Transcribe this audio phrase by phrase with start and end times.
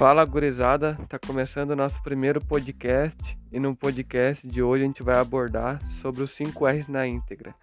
[0.00, 5.02] Fala gurizada, tá começando o nosso primeiro podcast e no podcast de hoje a gente
[5.02, 7.54] vai abordar sobre os 5 R's na íntegra.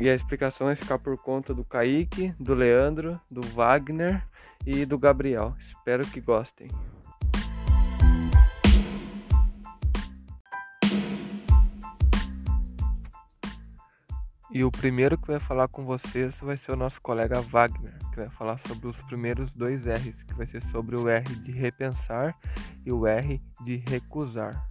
[0.00, 4.26] E a explicação vai ficar por conta do Kaique, do Leandro, do Wagner
[4.66, 5.54] e do Gabriel.
[5.58, 6.68] Espero que gostem.
[14.56, 18.16] E o primeiro que vai falar com vocês vai ser o nosso colega Wagner, que
[18.16, 22.34] vai falar sobre os primeiros dois R's, que vai ser sobre o R de repensar
[22.82, 24.66] e o R de recusar.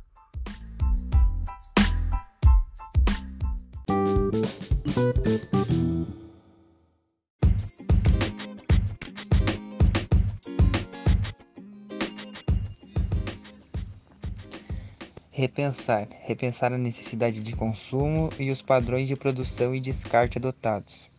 [15.38, 16.08] Repensar.
[16.24, 21.12] Repensar a necessidade de consumo e os padrões de produção e descarte adotados.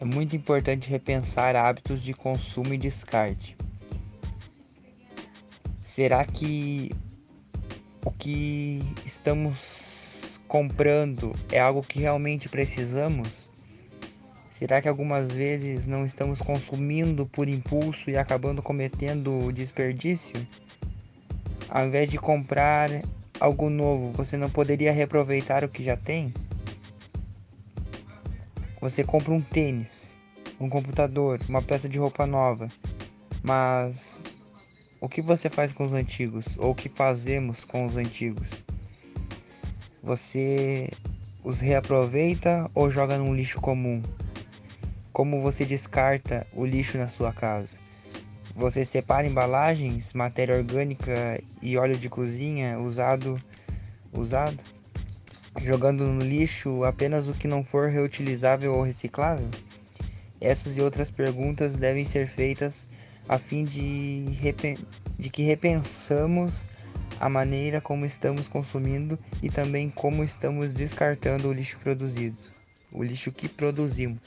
[0.00, 3.54] É muito importante repensar hábitos de consumo e descarte.
[5.84, 6.90] Será que
[8.06, 13.50] o que estamos comprando é algo que realmente precisamos?
[14.58, 20.34] Será que algumas vezes não estamos consumindo por impulso e acabando cometendo desperdício?
[21.68, 22.88] Ao invés de comprar
[23.40, 26.32] algo novo, você não poderia reaproveitar o que já tem?
[28.80, 30.14] Você compra um tênis,
[30.60, 32.68] um computador, uma peça de roupa nova,
[33.42, 34.22] mas
[35.00, 36.56] o que você faz com os antigos?
[36.58, 38.50] Ou o que fazemos com os antigos?
[40.02, 40.90] Você
[41.42, 44.02] os reaproveita ou joga num lixo comum?
[45.12, 47.85] Como você descarta o lixo na sua casa?
[48.56, 53.38] Você separa embalagens, matéria orgânica e óleo de cozinha usado,
[54.10, 54.58] usado,
[55.60, 59.46] jogando no lixo apenas o que não for reutilizável ou reciclável?
[60.40, 62.88] Essas e outras perguntas devem ser feitas
[63.28, 64.24] a fim de,
[65.18, 66.66] de que repensamos
[67.20, 72.38] a maneira como estamos consumindo e também como estamos descartando o lixo produzido,
[72.90, 74.18] o lixo que produzimos.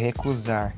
[0.00, 0.74] Recusar.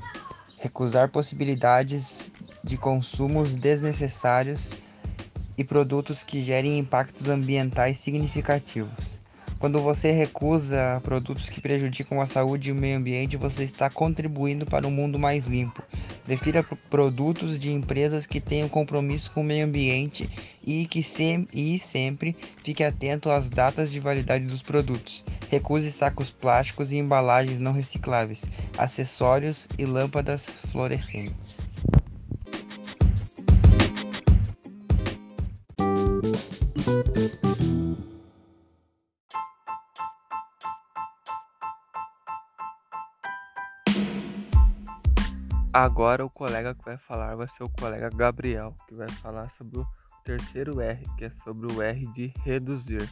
[0.58, 2.32] Recusar possibilidades
[2.64, 4.72] de consumos desnecessários
[5.56, 9.22] e produtos que gerem impactos ambientais significativos.
[9.60, 14.66] Quando você recusa produtos que prejudicam a saúde e o meio ambiente, você está contribuindo
[14.66, 15.80] para um mundo mais limpo.
[16.24, 20.28] Prefira produtos de empresas que tenham compromisso com o meio ambiente
[20.66, 25.22] e que sem, e sempre fique atento às datas de validade dos produtos.
[25.52, 28.40] Recuse sacos plásticos e embalagens não recicláveis,
[28.78, 30.40] acessórios e lâmpadas
[30.70, 31.58] fluorescentes.
[45.70, 49.80] Agora o colega que vai falar vai ser o colega Gabriel, que vai falar sobre
[49.80, 49.86] o
[50.24, 53.06] terceiro R, que é sobre o R de reduzir.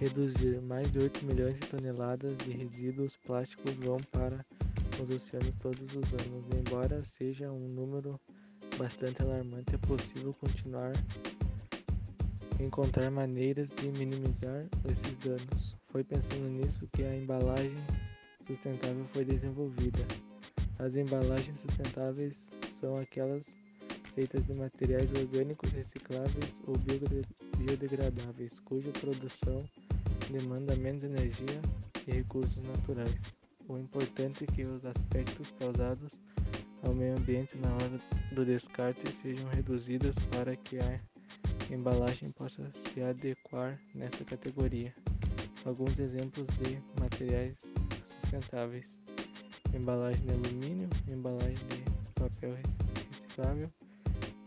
[0.00, 4.44] Reduzir mais de 8 milhões de toneladas de resíduos plásticos vão para
[5.02, 8.18] os oceanos todos os anos, embora seja um número
[8.78, 10.92] bastante alarmante, é possível continuar
[12.58, 15.76] encontrar maneiras de minimizar esses danos.
[15.88, 17.76] Foi pensando nisso que a embalagem
[18.46, 20.00] sustentável foi desenvolvida.
[20.80, 22.34] As embalagens sustentáveis
[22.80, 23.44] são aquelas
[24.14, 26.74] feitas de materiais orgânicos recicláveis ou
[27.58, 29.62] biodegradáveis, cuja produção
[30.30, 31.60] demanda menos energia
[32.06, 33.14] e recursos naturais.
[33.68, 36.14] O importante é que os aspectos causados
[36.82, 38.00] ao meio ambiente na hora
[38.32, 41.00] do descarte sejam reduzidas para que a
[41.70, 44.94] embalagem possa se adequar nessa categoria.
[45.66, 47.54] Alguns exemplos de materiais
[48.22, 48.99] sustentáveis:
[49.74, 51.84] embalagem de alumínio, embalagem de
[52.14, 53.70] papel reciclável,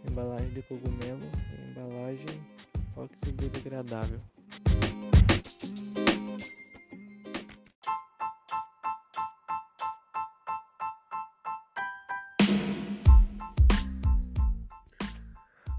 [0.10, 1.22] embalagem de cogumelo
[1.52, 2.42] e embalagem
[2.96, 4.20] oxibiodegradável.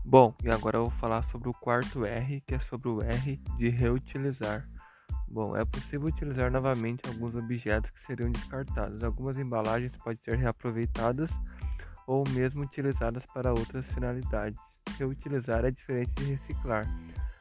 [0.05, 3.37] Bom, e agora eu vou falar sobre o quarto R, que é sobre o R
[3.56, 4.69] de reutilizar.
[5.34, 9.02] Bom, é possível utilizar novamente alguns objetos que seriam descartados.
[9.02, 11.28] Algumas embalagens podem ser reaproveitadas
[12.06, 14.60] ou mesmo utilizadas para outras finalidades.
[14.96, 16.86] Reutilizar é diferente de reciclar.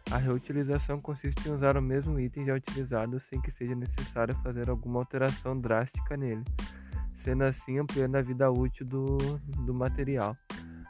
[0.09, 4.71] A reutilização consiste em usar o mesmo item já utilizado sem que seja necessário fazer
[4.71, 6.43] alguma alteração drástica nele,
[7.13, 9.17] sendo assim ampliando a vida útil do,
[9.67, 10.35] do material.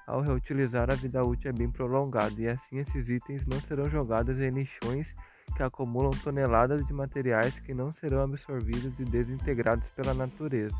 [0.07, 4.39] Ao reutilizar, a vida útil é bem prolongada e assim esses itens não serão jogados
[4.39, 5.13] em lixões
[5.55, 10.75] que acumulam toneladas de materiais que não serão absorvidos e desintegrados pela natureza.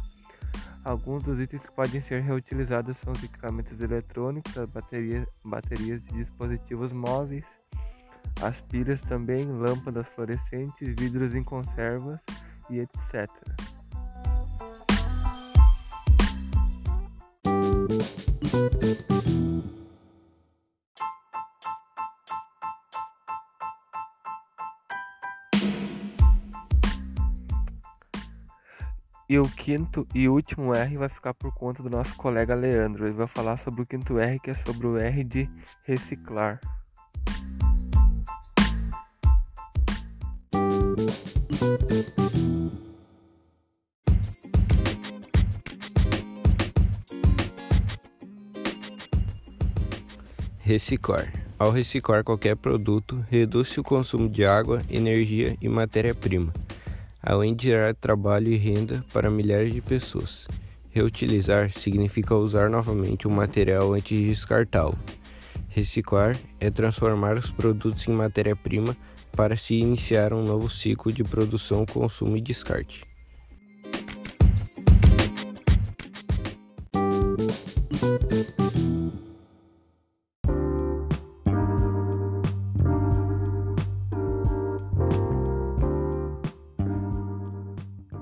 [0.84, 6.14] Alguns dos itens que podem ser reutilizados são os equipamentos eletrônicos, as baterias, baterias de
[6.14, 7.46] dispositivos móveis,
[8.42, 12.20] as pilhas também, lâmpadas fluorescentes, vidros em conservas
[12.70, 13.30] e etc.
[29.30, 33.06] E o quinto e último R vai ficar por conta do nosso colega Leandro.
[33.06, 35.50] Ele vai falar sobre o quinto R, que é sobre o R de
[35.86, 36.60] reciclar.
[50.60, 51.32] Reciclar.
[51.58, 56.52] Ao reciclar qualquer produto, reduz-se o consumo de água, energia e matéria-prima,
[57.24, 60.46] além de gerar trabalho e renda para milhares de pessoas.
[60.92, 64.98] Reutilizar significa usar novamente o material antes de descartá-lo.
[65.70, 68.96] Reciclar é transformar os produtos em matéria-prima
[69.32, 73.04] para se iniciar um novo ciclo de produção, consumo e descarte.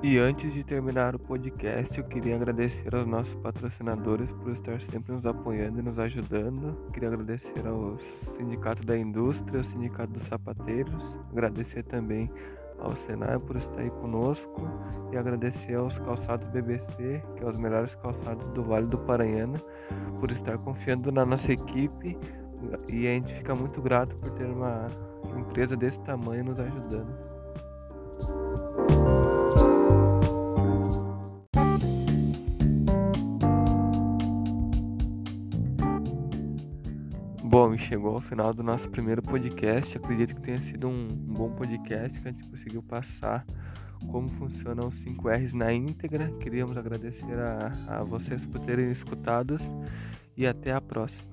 [0.03, 5.13] E antes de terminar o podcast, eu queria agradecer aos nossos patrocinadores por estar sempre
[5.13, 6.75] nos apoiando e nos ajudando.
[6.91, 7.99] Queria agradecer ao
[8.35, 12.31] Sindicato da Indústria, ao Sindicato dos Sapateiros, agradecer também
[12.79, 14.67] ao Senai por estar aí conosco
[15.13, 19.59] e agradecer aos calçados BBC, que são os melhores calçados do Vale do Paranhana,
[20.19, 22.17] por estar confiando na nossa equipe
[22.91, 24.87] e a gente fica muito grato por ter uma
[25.37, 27.40] empresa desse tamanho nos ajudando.
[37.91, 39.97] Chegou ao final do nosso primeiro podcast.
[39.97, 43.45] Acredito que tenha sido um, um bom podcast que a gente conseguiu passar
[44.09, 46.31] como funcionam os 5 R's na íntegra.
[46.39, 49.57] Queríamos agradecer a, a vocês por terem escutado
[50.37, 51.30] e até a próxima.